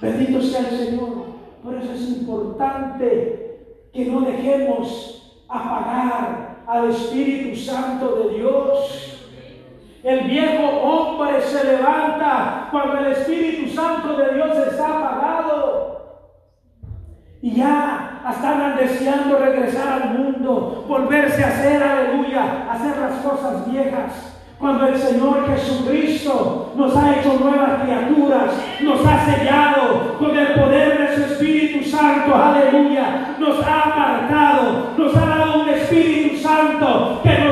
[0.00, 1.26] Bendito sea el Señor.
[1.64, 9.28] Por eso es importante que no dejemos apagar al Espíritu Santo de Dios.
[10.04, 16.36] El viejo hombre se levanta cuando el Espíritu Santo de Dios está apagado.
[17.42, 24.35] Y ya andan deseando regresar al mundo, volverse a hacer, aleluya, hacer las cosas viejas.
[24.58, 30.98] Cuando el Señor Jesucristo nos ha hecho nuevas criaturas, nos ha sellado con el poder
[30.98, 37.38] de su Espíritu Santo, aleluya, nos ha apartado, nos ha dado un Espíritu Santo que
[37.38, 37.45] nos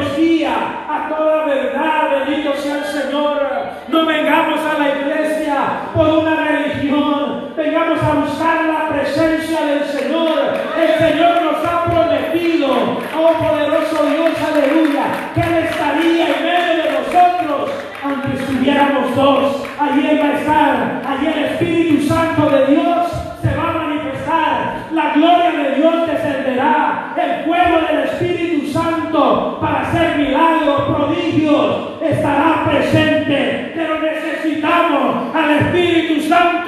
[21.14, 23.06] allí el Espíritu Santo de Dios
[23.42, 24.88] se va a manifestar.
[24.92, 27.14] La gloria de Dios descenderá.
[27.16, 33.72] El fuego del Espíritu Santo para hacer milagros, prodigios, estará presente.
[33.74, 36.63] Pero necesitamos al Espíritu Santo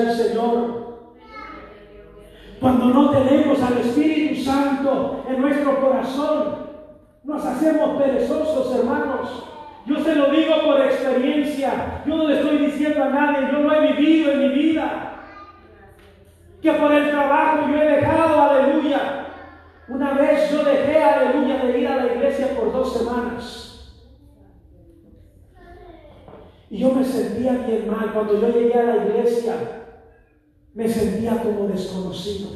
[0.00, 0.80] el Señor.
[2.60, 6.54] Cuando no tenemos al Espíritu Santo en nuestro corazón,
[7.24, 9.44] nos hacemos perezosos, hermanos.
[9.86, 12.02] Yo se lo digo por experiencia.
[12.06, 15.06] Yo no le estoy diciendo a nadie, yo lo he vivido en mi vida.
[16.60, 19.26] Que por el trabajo yo he dejado, aleluya.
[19.88, 23.70] Una vez yo dejé, aleluya, de ir a la iglesia por dos semanas.
[26.68, 28.12] Y yo me sentía bien mal.
[28.12, 29.79] Cuando yo llegué a la iglesia,
[30.80, 32.48] me sentía como desconocido.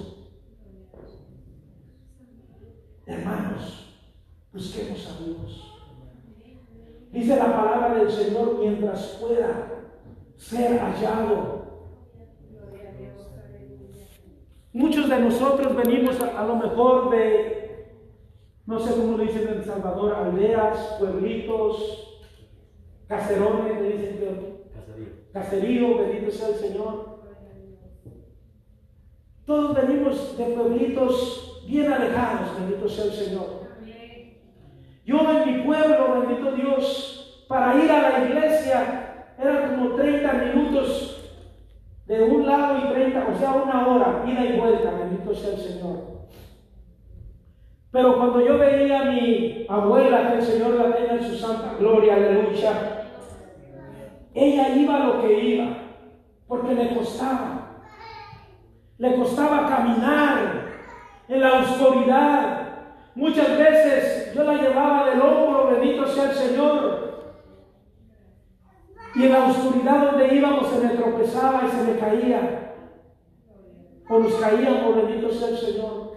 [3.04, 3.98] Hermanos,
[4.50, 5.74] busquemos a Dios.
[7.12, 9.90] Dice la palabra del Señor mientras pueda
[10.38, 11.64] ser hallado.
[14.72, 17.98] Muchos de nosotros venimos a, a lo mejor de,
[18.64, 22.22] no sé cómo le dicen en El Salvador, aldeas, pueblitos,
[23.06, 27.13] caserones, le dicen que caserío, bendito sea el Señor.
[29.46, 33.64] Todos venimos de pueblitos bien alejados, bendito sea el Señor.
[35.04, 41.32] Yo en mi pueblo, bendito Dios, para ir a la iglesia eran como 30 minutos
[42.06, 45.60] de un lado y 30, o sea, una hora, ida y vuelta, bendito sea el
[45.60, 46.14] Señor.
[47.90, 51.74] Pero cuando yo veía a mi abuela, que el Señor la tenga en su santa
[51.78, 52.72] gloria, aleluya,
[54.34, 55.66] ella iba lo que iba,
[56.48, 57.63] porque le costaba.
[58.98, 60.64] Le costaba caminar
[61.28, 62.60] en la oscuridad.
[63.14, 67.04] Muchas veces yo la llevaba del hombro, bendito sea el Señor.
[69.14, 72.74] Y en la oscuridad donde íbamos se me tropezaba y se me caía.
[74.08, 76.14] O nos caíamos, bendito sea el Señor.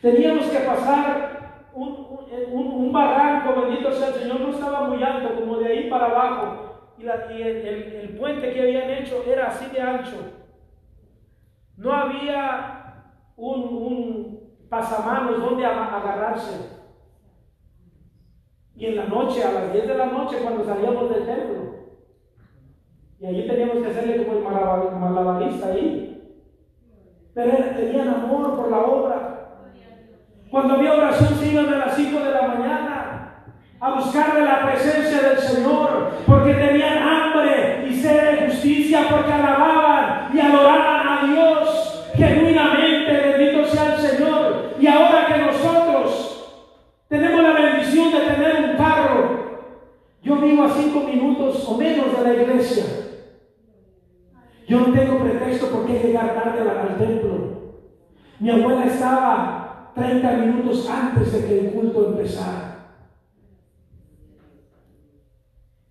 [0.00, 2.18] Teníamos que pasar un,
[2.52, 6.06] un, un, barranco, bendito sea el Señor, no estaba muy alto, como de ahí para
[6.06, 6.71] abajo.
[7.02, 10.16] Y, el, puente que habían hecho era así de ancho.
[11.76, 16.80] No había un, un pasamanos donde agarrarse.
[18.76, 21.62] Y en la noche, a las 10 de la noche, cuando salíamos del templo,
[23.18, 24.44] y allí teníamos que hacerle como el
[24.96, 26.08] malabarista ahí.
[27.34, 29.32] Pero tenían amor por la obra.
[30.50, 33.01] Cuando había oración se iban a las 5 de la mañana
[33.82, 40.30] a buscarle la presencia del Señor, porque tenían hambre y sed de justicia, porque alababan
[40.32, 44.74] y adoraban a Dios genuinamente, bendito sea el Señor.
[44.78, 46.62] Y ahora que nosotros
[47.08, 49.72] tenemos la bendición de tener un carro,
[50.22, 52.84] yo vivo a cinco minutos o menos de la iglesia.
[54.68, 57.72] Yo no tengo pretexto por qué llegar tarde al templo.
[58.38, 62.81] Mi abuela estaba 30 minutos antes de que el culto empezara.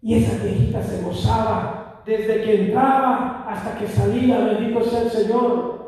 [0.02, 5.82] Y esa viejita se gozaba desde que entraba hasta que salía, bendito sea el Señor.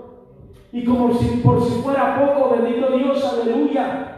[0.71, 4.09] Y como si por si fuera poco, bendito Dios, aleluya.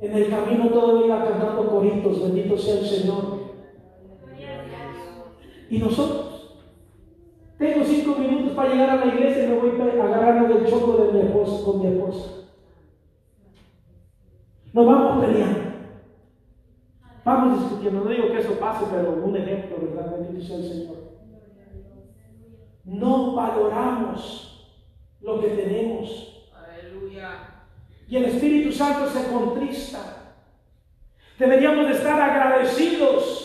[0.00, 3.44] En el camino todo iba cantando coritos, bendito sea el Señor.
[5.70, 6.60] Y nosotros,
[7.58, 11.12] tengo cinco minutos para llegar a la iglesia y me voy agarrando del choco de
[11.12, 12.30] mi esposa con mi esposa.
[14.72, 15.73] Nos vamos peleando.
[17.24, 18.04] Vamos discutiendo.
[18.04, 20.18] No digo que eso pase, pero un ejemplo, ¿verdad?
[20.18, 20.96] Bendito sea el Señor.
[22.84, 24.76] No valoramos
[25.22, 26.50] lo que tenemos.
[26.54, 27.30] Aleluya.
[28.06, 29.98] Y el Espíritu Santo se contrista.
[31.38, 33.40] Deberíamos de estar agradecidos.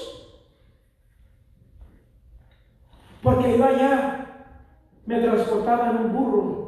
[3.24, 4.46] Porque yo allá
[5.06, 6.60] me transportaba en un burro.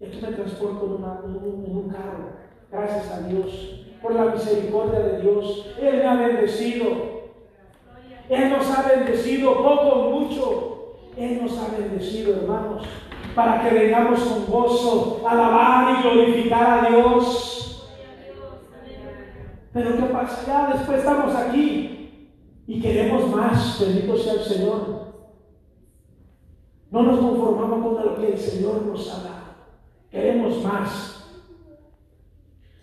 [0.00, 2.32] Y aquí me transporto en, una, en, un, en un carro.
[2.70, 3.81] Gracias a Dios.
[4.02, 5.66] Por la misericordia de Dios.
[5.80, 6.88] Él me ha bendecido.
[8.28, 10.96] Él nos ha bendecido poco o mucho.
[11.16, 12.82] Él nos ha bendecido, hermanos
[13.34, 17.88] para que vengamos con gozo, alabar y glorificar a Dios.
[19.72, 20.44] Pero ¿qué pasa?
[20.46, 22.20] Ya después estamos aquí
[22.66, 25.02] y queremos más, bendito sea el Señor.
[26.90, 29.42] No nos conformamos con lo que el Señor nos ha dado.
[30.10, 31.21] Queremos más.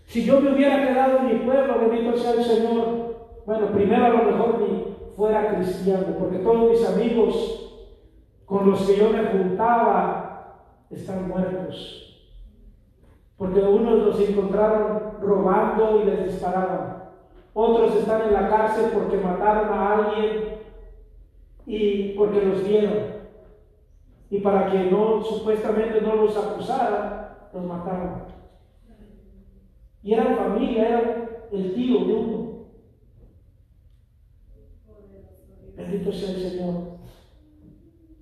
[0.10, 4.10] Si yo me hubiera quedado en mi pueblo, bendito sea el Señor, bueno, primero a
[4.10, 7.84] lo mejor ni fuera cristiano, porque todos mis amigos
[8.44, 12.32] con los que yo me juntaba están muertos.
[13.38, 17.04] Porque unos los encontraron robando y les disparaban.
[17.54, 20.56] Otros están en la cárcel porque mataron a alguien
[21.68, 23.20] y porque los dieron.
[24.32, 28.39] Y para que no supuestamente no los acusaran, los mataron.
[30.02, 32.50] Y eran familia, eran el tío de uno.
[35.76, 37.00] Bendito sea el Señor.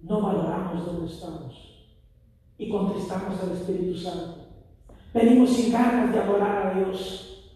[0.03, 1.67] No valoramos donde estamos
[2.57, 4.47] y contristamos al Espíritu Santo.
[5.13, 7.51] Venimos sin ganas de adorar a Dios.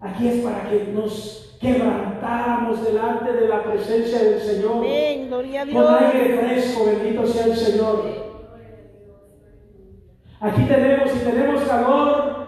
[0.00, 4.78] Aquí es para que nos quebrantáramos delante de la presencia del Señor.
[4.78, 5.84] Amén, gloria a Dios.
[5.84, 8.22] Con aire fresco, bendito sea el Señor.
[10.40, 12.41] Aquí tenemos, si tenemos calor,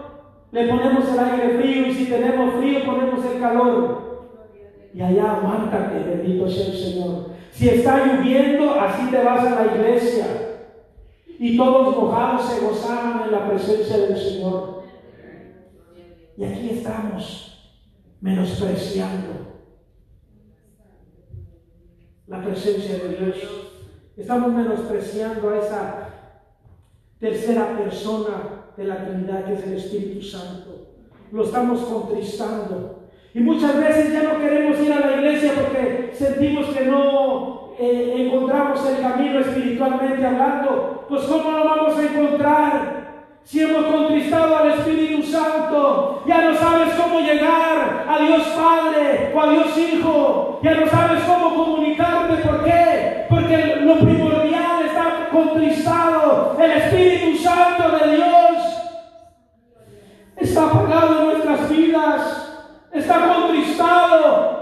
[0.55, 4.39] le ponemos el aire frío y si tenemos frío, ponemos el calor.
[4.93, 7.31] Y allá aguántate, bendito sea el Señor.
[7.51, 10.25] Si está lloviendo, así te vas a la iglesia.
[11.27, 14.83] Y todos mojados se gozaban en la presencia del Señor.
[16.37, 17.75] Y aquí estamos
[18.21, 19.33] menospreciando
[22.27, 23.35] la presencia de Dios.
[24.15, 26.09] Estamos menospreciando a esa
[27.19, 30.87] tercera persona de la Trinidad que es el Espíritu Santo.
[31.31, 33.09] Lo estamos contristando.
[33.33, 38.27] Y muchas veces ya no queremos ir a la iglesia porque sentimos que no eh,
[38.27, 41.05] encontramos el camino espiritualmente hablando.
[41.09, 43.05] Pues ¿cómo lo vamos a encontrar?
[43.43, 49.41] Si hemos contristado al Espíritu Santo, ya no sabes cómo llegar a Dios Padre o
[49.41, 52.37] a Dios Hijo, ya no sabes cómo comunicarte.
[52.37, 53.25] ¿Por qué?
[53.29, 56.57] Porque lo primordial está contristado.
[56.59, 58.34] El Espíritu Santo de Dios
[60.55, 64.55] está apagado en nuestras vidas, está contristado.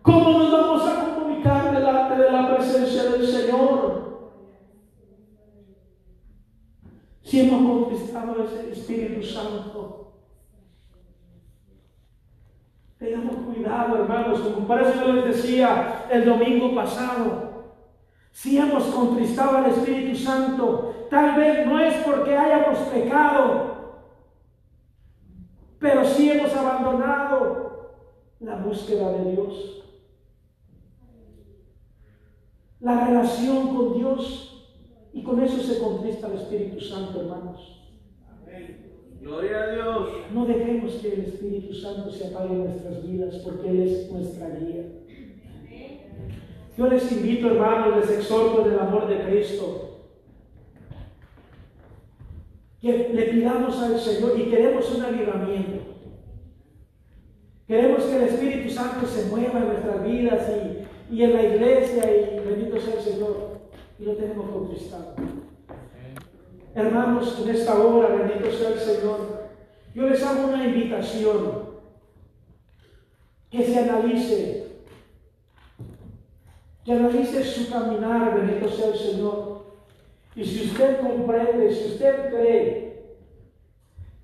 [0.00, 4.38] ¿Cómo nos vamos a comunicar delante de la presencia del Señor?
[7.22, 10.14] Si hemos conquistado ese Espíritu Santo.
[12.98, 17.74] Tengamos cuidado, hermanos, como por eso les decía el domingo pasado.
[18.32, 23.77] Si hemos contristado al Espíritu Santo, tal vez no es porque hayamos pecado,
[25.78, 27.68] pero si hemos abandonado
[28.40, 29.84] la búsqueda de Dios.
[32.80, 34.66] La relación con Dios
[35.12, 37.74] y con eso se contrista el Espíritu Santo, hermanos.
[39.20, 40.08] Gloria a Dios.
[40.32, 44.50] No dejemos que el Espíritu Santo se apague en nuestras vidas porque Él es nuestra
[44.50, 44.84] guía.
[46.76, 49.87] Yo les invito, hermanos, les exhorto en el amor de Cristo,
[52.80, 55.84] que le pidamos al Señor y queremos un avivamiento.
[57.66, 60.48] Queremos que el Espíritu Santo se mueva en nuestras vidas
[61.10, 63.58] y, y en la iglesia y bendito sea el Señor.
[63.98, 65.14] Y lo tenemos conquistado.
[66.74, 69.48] Hermanos, en esta hora, bendito sea el Señor,
[69.94, 71.68] yo les hago una invitación
[73.50, 74.66] que se analice,
[76.84, 79.57] que analice su caminar, bendito sea el Señor.
[80.38, 83.16] Y si usted comprende, si usted cree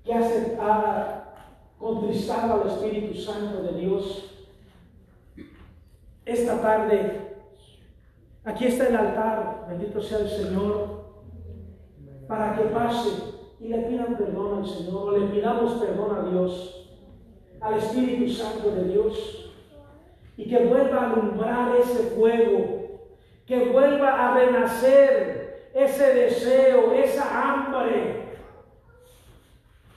[0.05, 1.33] que ha
[1.77, 4.31] contristado al Espíritu Santo de Dios,
[6.25, 7.35] esta tarde,
[8.45, 11.03] aquí está el altar, bendito sea el Señor,
[12.29, 13.09] para que pase
[13.59, 16.93] y le pidan perdón al Señor, le pidamos perdón a Dios,
[17.59, 19.53] al Espíritu Santo de Dios,
[20.37, 23.01] y que vuelva a alumbrar ese fuego,
[23.45, 25.34] que vuelva a renacer
[25.75, 28.37] ese deseo, esa hambre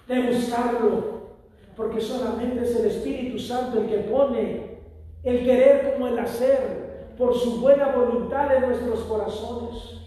[0.08, 1.28] de buscarlo,
[1.76, 4.78] porque solamente es el Espíritu Santo el que pone
[5.22, 10.00] el querer como el hacer por su buena voluntad en nuestros corazones.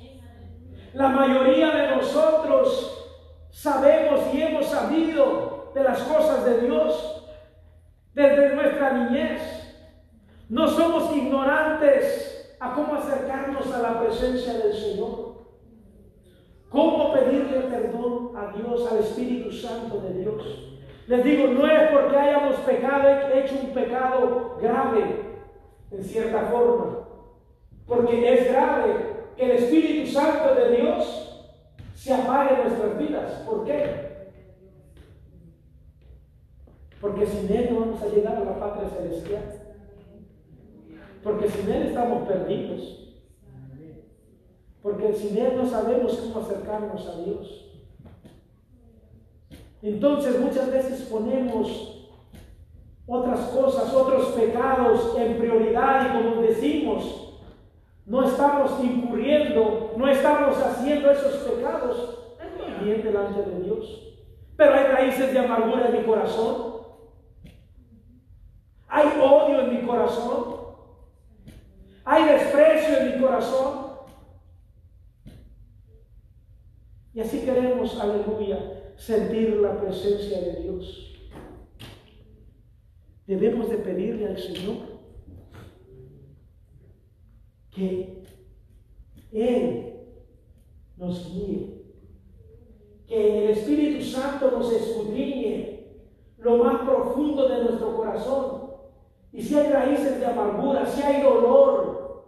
[0.94, 3.16] La mayoría de nosotros
[3.50, 7.28] sabemos y hemos sabido de las cosas de Dios
[8.14, 9.42] desde nuestra niñez.
[10.50, 15.31] No somos ignorantes a cómo acercarnos a la presencia del Señor.
[16.72, 20.42] ¿Cómo pedirle perdón a Dios, al Espíritu Santo de Dios?
[21.06, 25.04] Les digo, no es porque hayamos pecado, hecho un pecado grave,
[25.92, 27.00] en cierta forma,
[27.86, 28.94] porque es grave
[29.36, 31.54] que el Espíritu Santo de Dios
[31.94, 33.32] se apague en nuestras vidas.
[33.46, 34.12] ¿Por qué?
[37.02, 39.44] Porque sin Él no vamos a llegar a la patria celestial.
[41.22, 43.01] Porque sin Él estamos perdidos.
[44.82, 47.72] Porque sin Él no sabemos cómo acercarnos a Dios.
[49.82, 52.10] Entonces muchas veces ponemos
[53.08, 57.40] otras cosas, otros pecados en prioridad y como decimos,
[58.06, 62.18] no estamos incurriendo, no estamos haciendo esos pecados
[62.84, 64.02] bien delante de Dios.
[64.58, 66.82] Pero hay raíces de amargura en mi corazón.
[68.88, 70.56] Hay odio en mi corazón.
[72.04, 73.91] Hay desprecio en mi corazón.
[77.14, 81.14] Y así queremos, aleluya, sentir la presencia de Dios.
[83.28, 84.78] Debemos de pedirle al Señor
[87.72, 88.24] que
[89.32, 89.94] Él
[90.98, 91.84] nos guíe,
[93.08, 95.72] que el Espíritu Santo nos escudriñe
[96.38, 98.72] lo más profundo de nuestro corazón.
[99.34, 102.26] Y si hay raíces de amargura, si hay dolor,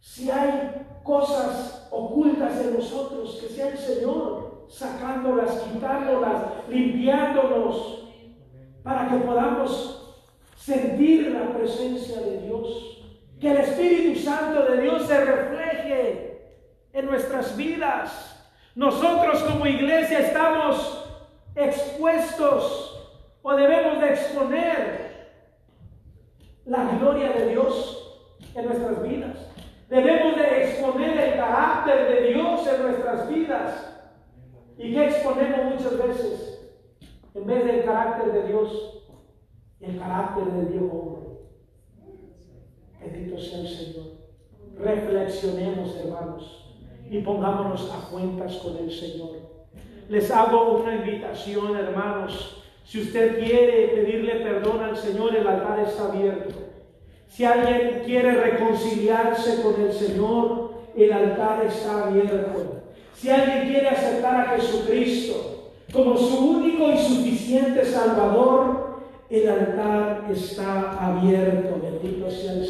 [0.00, 8.04] si hay cosas ocultas en nosotros, que sea el Señor sacándolas, quitándolas, limpiándonos,
[8.82, 9.98] para que podamos
[10.56, 13.02] sentir la presencia de Dios,
[13.40, 16.56] que el Espíritu Santo de Dios se refleje
[16.92, 18.34] en nuestras vidas.
[18.74, 21.04] Nosotros como iglesia estamos
[21.54, 22.98] expuestos
[23.42, 25.08] o debemos de exponer
[26.64, 28.20] la gloria de Dios
[28.54, 29.36] en nuestras vidas.
[29.88, 33.94] Debemos de exponer el carácter de Dios en nuestras vidas.
[34.76, 36.76] ¿Y qué exponemos muchas veces?
[37.34, 39.06] En vez del carácter de Dios,
[39.80, 41.28] el carácter del viejo hombre.
[43.00, 44.06] Bendito sea el Señor.
[44.78, 46.76] Reflexionemos, hermanos,
[47.08, 49.36] y pongámonos a cuentas con el Señor.
[50.08, 52.62] Les hago una invitación, hermanos.
[52.84, 56.67] Si usted quiere pedirle perdón al Señor, el altar está abierto.
[57.28, 62.82] Si alguien quiere reconciliarse con el Señor, el altar está abierto.
[63.14, 68.98] Si alguien quiere aceptar a Jesucristo como su único y suficiente Salvador,
[69.30, 71.80] el altar está abierto.
[71.82, 72.66] Bendito sea el